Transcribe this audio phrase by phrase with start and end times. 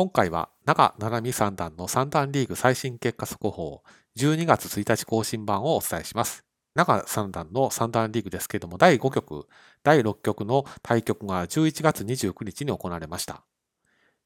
[0.00, 3.82] 今回は長七海三段の三段リーグ最新結果速報
[4.16, 6.42] 12月1日更新版をお伝えします。
[6.74, 9.46] 長三段の三段リーグですけれども、第5局、
[9.82, 13.42] 第6局の対局が11月29日に行われました。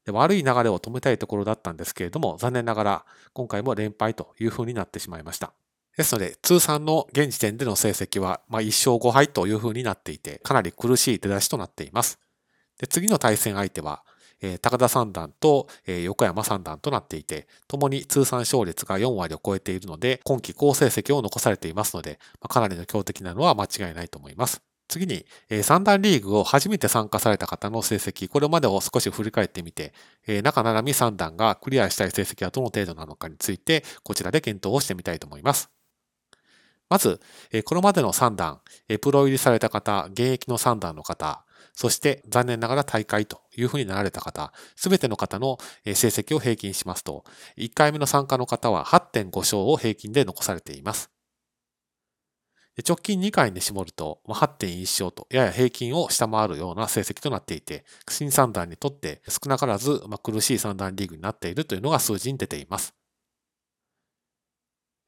[0.07, 5.51] 悪い流れを止めたいところだったんですけれども、残念ながら今回も連敗という風になってしまいました。
[5.97, 12.17] ですので、通算の現時点での成績は、まあ、1勝5敗という風になっていて、かなり苦しい出だしとなっています。
[12.79, 14.04] で次の対戦相手は、
[14.41, 24.61] え、高田三段と、え、横山三段となっていて、共に通算勝率が4割を超えているので、今季好成績を残されていますので、ま、かなりの強敵なのは間違いないと思います。
[24.87, 29.93] 次に、えー、三段リーグを初めて参加された方の成績、これまでを少し振り返ってみて、
[30.27, 35.69] え、中七海三段がクリアしたい成績はどの程度なのかについて、こちらで検討をしてみたいと思います。
[36.89, 37.19] まず、
[37.65, 38.61] これまでの三段、
[39.01, 47.25] プロ入りされた方、現役の三段の方、そして残念ながら大会というふうになられた方、すべての方の成績を平均しますと、
[47.57, 51.11] 1回目の参加の方は8.5勝を平均で残されています。
[52.85, 62.93] 直近2回に絞ると8.1勝とやや平均を下回るような成績となっていて、新三段にとって少なからず苦しい三段リーグになっているというのが数字に出ています。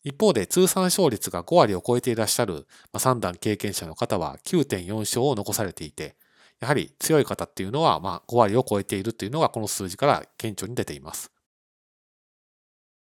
[0.03, 2.66] 一方で通算勝率が5割を超えていらっしゃる
[2.97, 6.16] 三段経験者の方は9.4勝を残されていて、
[6.59, 11.31] やはり強い方っていうのはまあ5割を超えているというのがこの数字から顕著に出ています。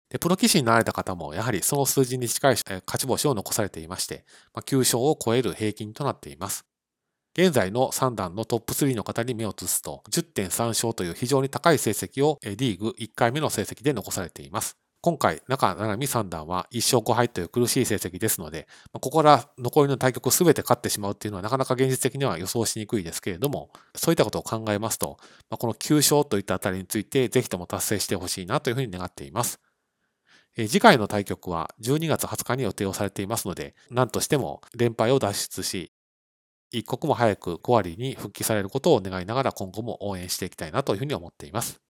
[0.09, 6.65] でプロ棋士になられた方もやはりその数字に近い勝ち星を残されていまして、ま9勝を超える平均となっています。
[7.37, 14.77] 現在の3段のトップ3の方に目を移すと10.3勝という非常に高い成績をリーグ1回目の成績で残されています。
[15.05, 25.19] 今回、中七海三段は1勝5敗という苦しい成績ですので、ここから残りの対局すべて勝ってしまうっていうのはなかなか現実的には予想しにくいですけれども、そういったことを考えますと、
[25.51, 29.59] この9勝といったあたりについて、ぜひとも達成してほしいなというふうに願っています。
[30.55, 35.91] 次回の対局は12月20日に予定をされていますので、何としても連敗を脱出し、
[36.71, 41.84] 一刻も早く5割に復帰されることを願いながら今後も応援していきたいなというふうに思っています。